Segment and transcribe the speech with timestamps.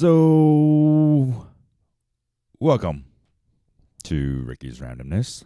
[0.00, 1.46] So,
[2.58, 3.04] welcome
[4.04, 5.44] to Ricky's Randomness.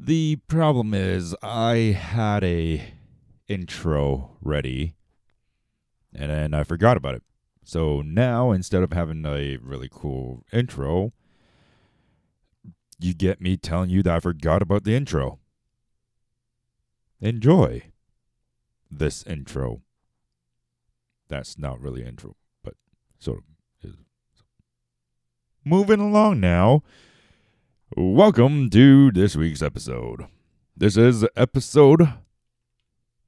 [0.00, 2.94] The problem is, I had a
[3.46, 4.94] intro ready,
[6.14, 7.22] and then I forgot about it.
[7.62, 11.12] So now, instead of having a really cool intro,
[12.98, 15.40] you get me telling you that I forgot about the intro.
[17.20, 17.82] Enjoy
[18.90, 19.82] this intro.
[21.28, 22.34] That's not really intro,
[23.18, 23.44] sort of
[23.90, 23.96] is.
[25.64, 26.82] Moving along now.
[27.96, 30.26] Welcome to this week's episode.
[30.76, 32.12] This is episode.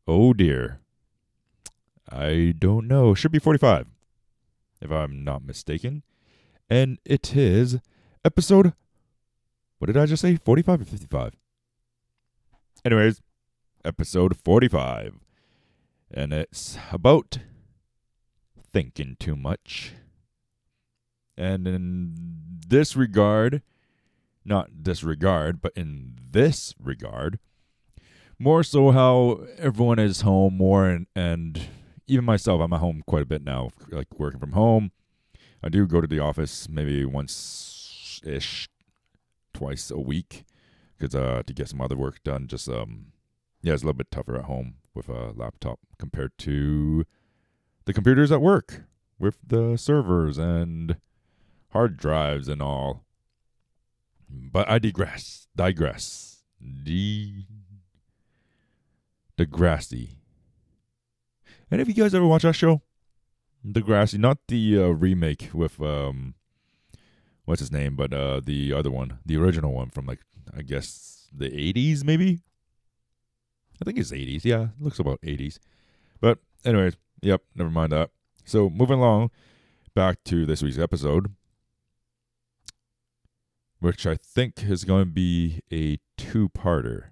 [0.07, 0.81] Oh dear.
[2.09, 3.15] I don't know.
[3.15, 3.87] Should be 45,
[4.81, 6.03] if I'm not mistaken.
[6.69, 7.79] And it is
[8.25, 8.73] episode.
[9.79, 10.37] What did I just say?
[10.37, 11.35] 45 or 55?
[12.85, 13.21] Anyways,
[13.85, 15.15] episode 45.
[16.13, 17.39] And it's about
[18.73, 19.93] thinking too much.
[21.37, 22.15] And in
[22.67, 23.63] this regard,
[24.45, 27.39] not disregard, but in this regard,
[28.39, 31.61] more so how everyone is home more and, and
[32.07, 34.91] even myself, I'm at home quite a bit now, like working from home.
[35.63, 38.69] I do go to the office maybe once ish,
[39.55, 40.45] twice a week,
[40.99, 42.49] because uh, to get some other work done.
[42.49, 43.13] Just um,
[43.63, 47.05] yeah, it's a little bit tougher at home with a laptop compared to
[47.91, 48.85] the computers at work
[49.19, 50.95] with the servers and
[51.71, 53.05] hard drives and all.
[54.29, 55.49] But I digress.
[55.57, 56.45] Digress.
[56.85, 57.47] De
[59.37, 60.19] Degrassi.
[61.69, 62.83] And of you guys ever watch that show?
[63.67, 66.35] Degrassi, not the uh, remake with um,
[67.47, 70.21] what's his name, but uh, the other one, the original one from like
[70.57, 72.39] I guess the '80s, maybe.
[73.83, 74.45] I think it's '80s.
[74.45, 75.59] Yeah, looks about '80s.
[76.21, 78.11] But anyways, yep, never mind that.
[78.45, 79.31] So moving along,
[79.95, 81.35] back to this week's episode,
[83.81, 87.11] which I think is going to be a two-parter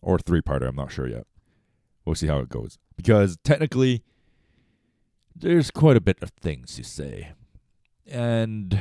[0.00, 0.68] or three-parter.
[0.68, 1.26] I'm not sure yet.
[2.04, 4.02] We'll see how it goes because technically,
[5.36, 7.32] there's quite a bit of things to say,
[8.06, 8.78] and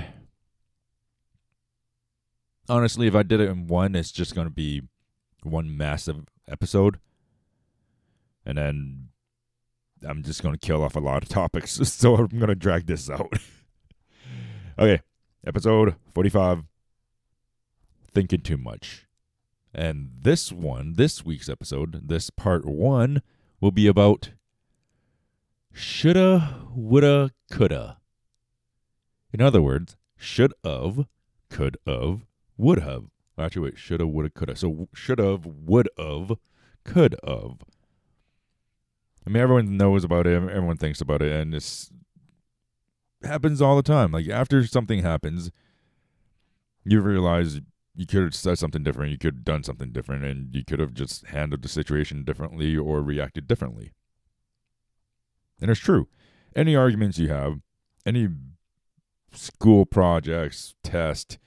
[2.70, 4.82] honestly, if I did it in one, it's just going to be
[5.44, 7.00] one massive episode.
[8.46, 9.10] And then
[10.06, 11.80] I'm just going to kill off a lot of topics.
[11.98, 13.34] So I'm going to drag this out.
[14.80, 15.02] okay.
[15.46, 16.64] Episode 45
[18.14, 19.08] Thinking Too Much.
[19.74, 23.22] And this one, this week's episode, this part one,
[23.62, 24.32] will be about
[25.74, 27.98] shoulda, woulda, coulda.
[29.32, 31.06] In other words, should have,
[31.50, 32.26] could have,
[32.58, 33.06] would have.
[33.38, 34.56] Actually, wait, shoulda, woulda, coulda.
[34.56, 36.34] So should have, would have,
[36.84, 37.58] could have.
[39.28, 40.36] I mean, everyone knows about it.
[40.36, 41.92] Everyone thinks about it, and this
[43.22, 44.14] happens all the time.
[44.14, 45.52] Like after something happens,
[46.86, 47.60] you realize
[47.94, 49.12] you could have said something different.
[49.12, 52.78] You could have done something different, and you could have just handled the situation differently
[52.78, 53.92] or reacted differently.
[55.60, 56.08] And it's true.
[56.56, 57.60] Any arguments you have,
[58.06, 58.30] any
[59.34, 61.38] school projects, test,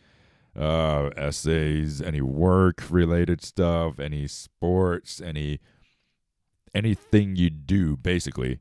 [0.55, 5.61] uh, essays, any work related stuff, any sports, any
[6.75, 8.61] anything you do, basically,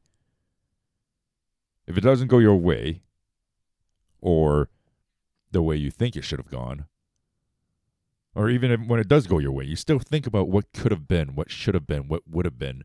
[1.88, 3.02] if it doesn't go your way,
[4.22, 4.70] or
[5.52, 6.86] the way you think it should have gone,
[8.36, 10.92] or even if, when it does go your way, you still think about what could
[10.92, 12.84] have been, what should have been, what would have been.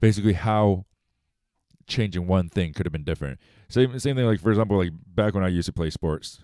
[0.00, 0.86] Basically, how
[1.86, 3.40] changing one thing could have been different.
[3.68, 4.26] Same same thing.
[4.26, 6.40] Like for example, like back when I used to play sports,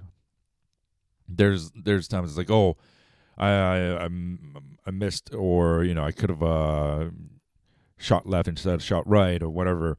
[1.28, 2.76] there's there's times it's like, oh,
[3.36, 4.09] I I
[4.86, 7.06] I missed, or you know, I could have uh,
[7.97, 9.99] shot left instead of shot right, or whatever,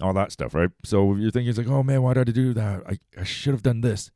[0.00, 0.70] all that stuff, right?
[0.84, 2.82] So you're thinking it's like, oh man, why did I do that?
[2.86, 4.10] I I should have done this.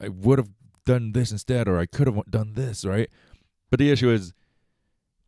[0.00, 0.50] I would have
[0.84, 3.08] done this instead, or I could have done this, right?
[3.70, 4.34] But the issue is,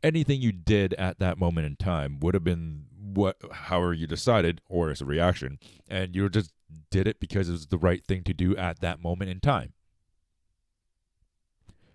[0.02, 4.60] anything you did at that moment in time would have been what, however you decided,
[4.68, 5.58] or as a reaction,
[5.88, 6.52] and you just
[6.90, 9.72] did it because it was the right thing to do at that moment in time.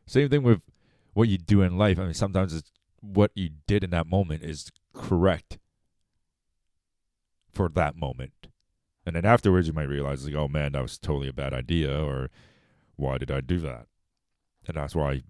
[0.08, 0.64] Same thing with
[1.14, 2.00] what you do in life.
[2.00, 2.72] I mean, sometimes it's
[3.02, 5.58] what you did in that moment is correct
[7.52, 8.48] for that moment.
[9.06, 12.04] And then afterwards, you might realize, like, oh man, that was totally a bad idea,
[12.04, 12.30] or
[12.96, 13.88] why did I do that?
[14.68, 15.24] And that's why,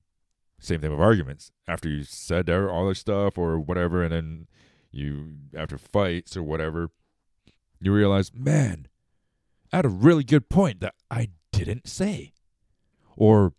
[0.60, 1.52] same thing with arguments.
[1.68, 4.48] After you said all this stuff or whatever, and then
[4.92, 6.90] you, after fights or whatever,
[7.80, 8.88] you realize, man,
[9.72, 12.34] I had a really good point that I didn't say.
[13.16, 13.54] Or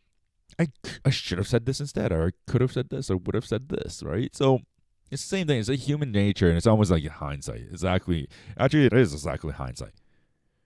[0.59, 0.69] I,
[1.05, 3.47] I should have said this instead, or I could have said this, or would have
[3.47, 4.35] said this, right?
[4.35, 4.61] So
[5.11, 5.59] It's the same thing.
[5.59, 7.63] It's a human nature, and it's almost like hindsight.
[7.71, 8.29] Exactly.
[8.57, 9.93] Actually, it is exactly hindsight.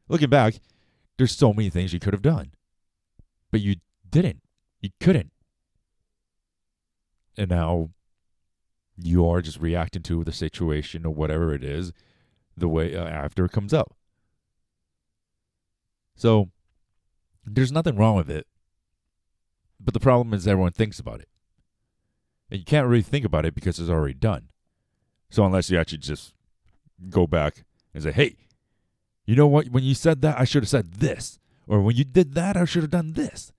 [0.08, 0.54] Looking back,
[1.16, 2.52] there's so many things you could have done,
[3.50, 3.76] but you
[4.08, 4.42] didn't.
[4.80, 5.32] You couldn't.
[7.38, 7.90] And now
[8.96, 11.92] you are just reacting to the situation or whatever it is
[12.56, 13.96] the way uh, after it comes up.
[16.14, 16.50] So
[17.44, 18.46] there's nothing wrong with it.
[19.80, 21.28] But the problem is everyone thinks about it.
[22.54, 24.50] And you can't really think about it because it's already done.
[25.28, 26.34] So unless you actually just
[27.10, 28.36] go back and say, hey,
[29.26, 29.70] you know what?
[29.70, 31.40] When you said that, I should have said this.
[31.66, 33.50] Or when you did that, I should have done this.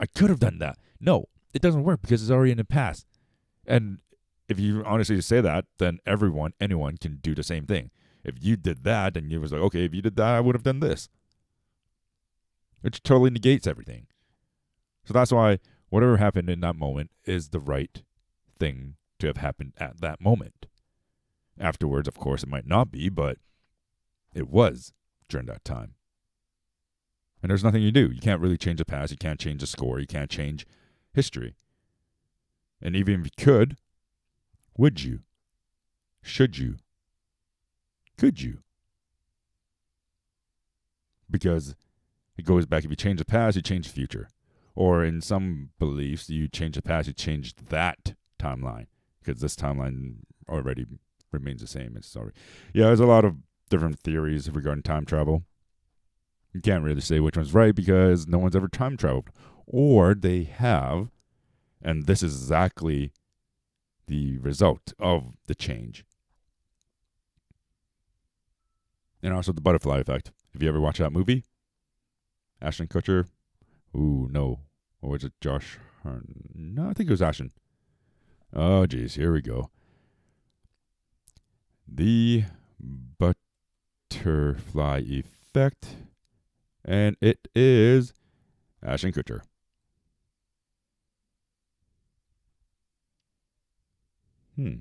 [0.00, 0.78] I could have done that.
[0.98, 3.04] No, it doesn't work because it's already in the past.
[3.66, 3.98] And
[4.48, 7.90] if you honestly say that, then everyone, anyone can do the same thing.
[8.24, 10.54] If you did that, then you was like, okay, if you did that, I would
[10.54, 11.10] have done this.
[12.80, 14.06] Which totally negates everything.
[15.04, 15.58] So that's why
[15.90, 18.02] whatever happened in that moment is the right
[18.58, 20.66] thing to have happened at that moment.
[21.58, 23.38] Afterwards, of course, it might not be, but
[24.34, 24.92] it was
[25.28, 25.94] during that time.
[27.42, 28.10] And there's nothing you do.
[28.10, 29.12] You can't really change the past.
[29.12, 30.00] You can't change the score.
[30.00, 30.66] You can't change
[31.12, 31.54] history.
[32.82, 33.76] And even if you could,
[34.76, 35.20] would you?
[36.22, 36.76] Should you?
[38.18, 38.58] Could you?
[41.30, 41.74] Because
[42.36, 44.28] it goes back if you change the past, you change the future.
[44.74, 48.86] Or in some beliefs, you change the past, you change that timeline.
[49.22, 50.18] Because this timeline
[50.48, 50.86] already
[51.32, 51.96] remains the same.
[51.96, 52.32] It's sorry.
[52.72, 53.36] Yeah, there's a lot of
[53.68, 55.44] different theories regarding time travel.
[56.52, 59.30] You can't really say which one's right because no one's ever time traveled.
[59.66, 61.08] Or they have,
[61.82, 63.12] and this is exactly
[64.06, 66.04] the result of the change.
[69.22, 70.30] And also the butterfly effect.
[70.52, 71.44] Have you ever watched that movie?
[72.62, 73.26] Ashton Kutcher.
[73.94, 74.60] Ooh, no.
[75.02, 75.78] Or was it Josh?
[76.54, 77.50] No, I think it was Ashton.
[78.58, 79.68] Oh, geez, here we go.
[81.86, 82.44] The
[84.08, 85.88] butterfly effect,
[86.82, 88.14] and it is
[88.82, 89.42] Ashton Kutcher.
[94.56, 94.76] Hmm.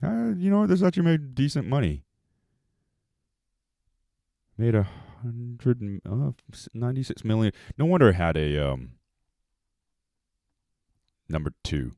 [0.00, 0.68] Uh, you know?
[0.68, 2.04] This actually made decent money.
[4.56, 4.86] Made a
[5.22, 6.30] hundred uh,
[6.72, 7.52] ninety-six million.
[7.76, 8.92] No wonder it had a um
[11.28, 11.92] number two.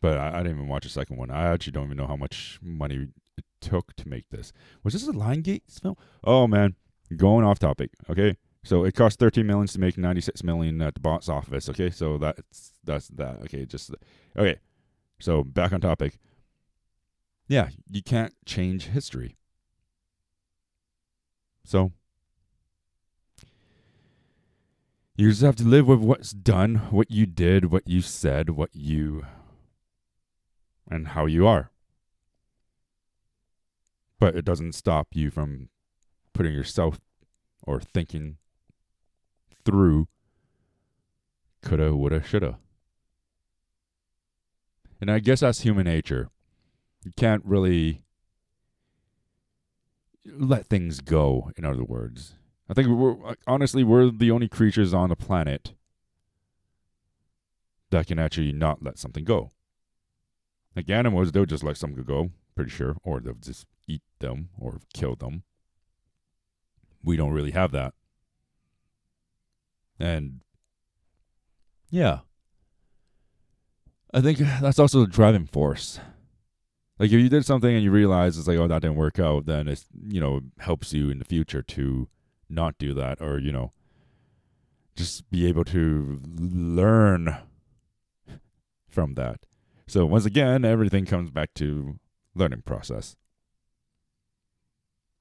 [0.00, 1.30] But I, I didn't even watch the second one.
[1.30, 4.52] I actually don't even know how much money it took to make this.
[4.82, 5.96] Was this a Lionsgate film?
[6.24, 6.74] Oh man,
[7.16, 7.90] going off topic.
[8.08, 11.68] Okay, so it cost thirteen millions to make ninety-six million at the box office.
[11.68, 13.40] Okay, so that's that's that.
[13.42, 13.94] Okay, just
[14.36, 14.58] okay.
[15.20, 16.18] So back on topic.
[17.46, 19.36] Yeah, you can't change history.
[21.64, 21.92] So
[25.20, 28.70] you just have to live with what's done, what you did, what you said, what
[28.72, 29.26] you
[30.90, 31.70] and how you are.
[34.18, 35.68] But it doesn't stop you from
[36.32, 37.00] putting yourself
[37.62, 38.38] or thinking
[39.62, 40.08] through
[41.62, 42.58] coulda, woulda, shoulda.
[45.02, 46.30] And I guess that's human nature.
[47.04, 48.04] You can't really
[50.24, 52.36] let things go, in other words.
[52.70, 53.16] I think we're
[53.48, 55.72] honestly we're the only creatures on the planet
[57.90, 59.50] that can actually not let something go.
[60.76, 64.78] Like animals, they'll just let something go, pretty sure, or they'll just eat them or
[64.94, 65.42] kill them.
[67.02, 67.92] We don't really have that.
[69.98, 70.42] And
[71.90, 72.20] yeah.
[74.14, 75.98] I think that's also the driving force.
[77.00, 79.46] Like if you did something and you realize it's like, oh, that didn't work out,
[79.46, 82.08] then it's you know helps you in the future to
[82.50, 83.72] not do that, or you know,
[84.96, 87.36] just be able to learn
[88.88, 89.40] from that.
[89.86, 91.98] So once again, everything comes back to
[92.34, 93.16] learning process.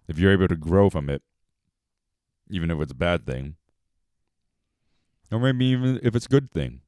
[0.08, 1.22] If you're able to grow from it,
[2.50, 3.56] even if it's a bad thing,
[5.32, 6.82] or maybe even if it's a good thing,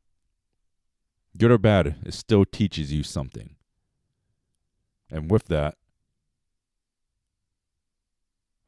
[1.38, 3.56] good or bad, it still teaches you something.
[5.12, 5.76] And with that,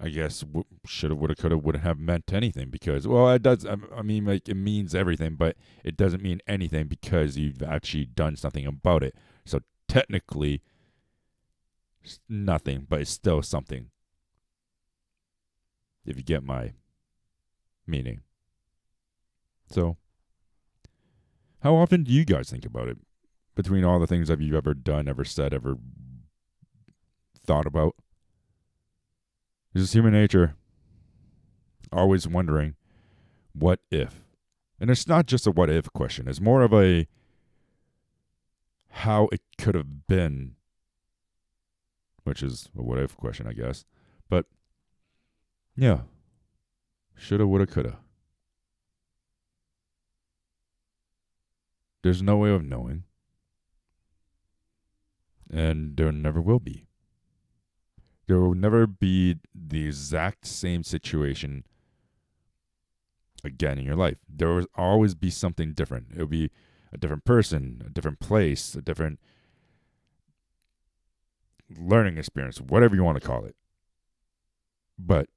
[0.04, 3.66] I guess w- shoulda, woulda, coulda wouldn't have meant anything because, well, it does.
[3.66, 8.08] I, I mean, like it means everything, but it doesn't mean anything because you've actually
[8.08, 9.16] done something about it.
[9.46, 10.62] So technically,
[12.28, 13.92] nothing, but it's still something.
[16.06, 16.74] If you get my
[17.88, 18.24] meaning.
[19.72, 19.96] So,
[21.62, 22.98] how often do you guys think about it?
[23.56, 25.78] Between all the things that you've ever done, ever said, ever
[27.46, 27.96] thought about.
[29.74, 30.56] It's just human nature.
[31.92, 32.76] Always wondering,
[33.54, 34.22] what if?
[34.80, 37.08] And it's not just a what if question, it's more of a
[38.90, 40.56] how it could have been,
[42.24, 43.86] which is a what if question, I guess.
[44.30, 44.46] But
[45.76, 46.02] yeah,
[47.16, 47.98] shoulda, woulda, coulda.
[52.04, 53.04] There's no way of knowing.
[55.50, 56.88] And there never will be.
[58.28, 61.66] There will never be the exact same situation
[63.44, 64.18] again in your life.
[64.30, 66.08] There will always be something different.
[66.14, 66.50] It'll be
[66.94, 69.20] a different person, a different place, a different
[71.78, 73.56] learning experience, whatever you want to call it.
[74.98, 75.28] But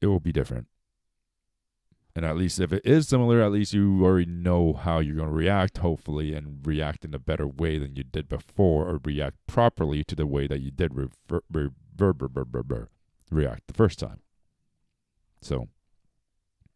[0.00, 0.66] it will be different.
[2.16, 5.28] And at least if it is similar, at least you already know how you're going
[5.28, 9.36] to react, hopefully, and react in a better way than you did before, or react
[9.48, 10.92] properly to the way that you did
[11.98, 12.90] rever- rever-
[13.30, 14.20] react the first time.
[15.40, 15.68] So,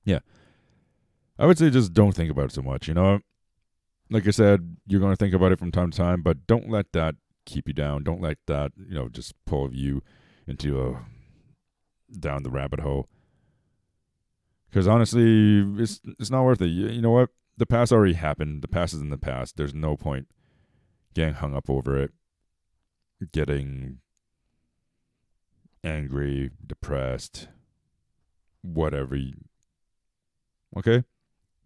[0.04, 0.20] yeah.
[1.38, 2.88] I would say just don't think about it so much.
[2.88, 3.20] You know,
[4.10, 6.68] like I said, you're going to think about it from time to time, but don't
[6.68, 7.14] let that
[7.46, 8.02] keep you down.
[8.02, 10.02] Don't let that, you know, just pull you
[10.46, 11.04] into a
[12.18, 13.08] down the rabbit hole
[14.68, 16.68] because honestly, it's it's not worth it.
[16.68, 17.30] You, you know what?
[17.56, 18.62] The past already happened.
[18.62, 19.56] The past is in the past.
[19.56, 20.28] There's no point
[21.14, 22.12] getting hung up over it,
[23.32, 23.98] getting
[25.85, 27.49] angry, depressed,
[28.62, 29.16] whatever.
[29.16, 29.35] You,
[30.76, 31.04] okay,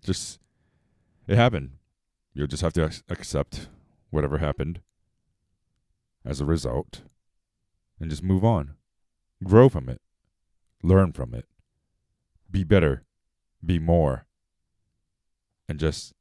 [0.04, 0.38] just
[1.26, 1.72] it happened.
[2.34, 3.68] You'll just have to accept
[4.10, 4.80] whatever happened
[6.24, 7.02] as a result,
[8.00, 8.74] and just move on,
[9.42, 10.00] grow from it,
[10.82, 11.46] learn from it
[12.52, 13.04] be better,
[13.64, 14.26] be more,
[15.68, 16.12] and just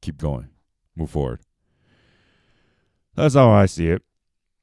[0.00, 0.48] keep going,
[0.96, 1.40] move forward.
[3.14, 4.02] That's how I see it.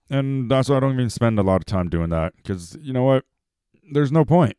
[0.10, 2.94] And that's why I don't even spend a lot of time doing that because you
[2.94, 3.26] know what?
[3.92, 4.58] There's no point.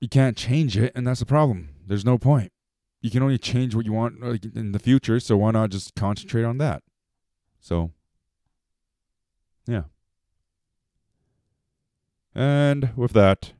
[0.00, 1.70] You can't change it, and that's the problem.
[1.86, 2.52] There's no point.
[3.00, 4.22] You can only change what you want
[4.54, 6.82] in the future, so why not just concentrate on that?
[7.60, 7.92] So,
[9.66, 9.84] yeah.
[12.34, 13.52] And with that,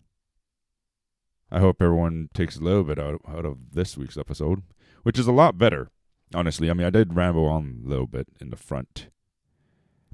[1.50, 4.62] I hope everyone takes a little bit out, out of this week's episode,
[5.04, 5.90] which is a lot better,
[6.34, 6.68] honestly.
[6.68, 9.08] I mean, I did ramble on a little bit in the front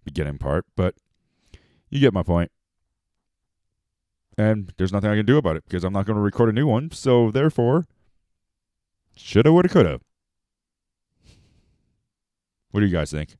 [0.05, 0.95] beginning part, but
[1.91, 2.51] you get my point.
[4.39, 6.53] And there's nothing I can do about it because I'm not going to record a
[6.53, 6.91] new one.
[6.91, 7.87] So therefore,
[9.15, 10.01] shoulda, woulda, coulda.
[12.71, 13.37] What do you guys think?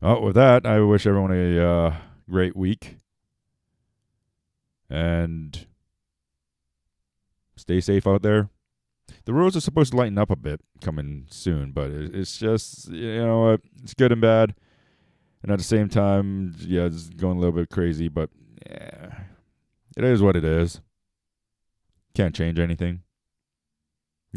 [0.00, 1.96] Oh, with that, I wish everyone a uh,
[2.28, 2.96] great week.
[4.88, 5.66] And
[7.56, 8.48] stay safe out there.
[9.24, 13.24] The roads are supposed to lighten up a bit coming soon, but it's just, you
[13.24, 14.54] know, it's good and bad.
[15.42, 18.30] And at the same time, yeah, it's going a little bit crazy, but
[18.66, 19.20] yeah,
[19.96, 20.80] it is what it is.
[22.14, 23.02] Can't change anything.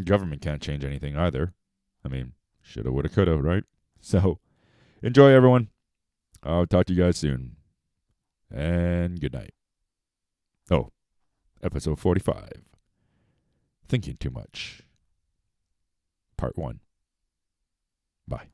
[0.04, 1.54] government can't change anything either.
[2.04, 3.64] I mean, shoulda, woulda, coulda, right?
[4.00, 4.38] So,
[5.02, 5.70] enjoy, everyone.
[6.44, 7.56] I'll talk to you guys soon
[8.50, 9.54] and good night.
[10.70, 10.92] Oh,
[11.62, 12.67] episode 45
[13.88, 14.82] Thinking Too Much,
[16.36, 16.80] Part 1.
[18.26, 18.48] Bye.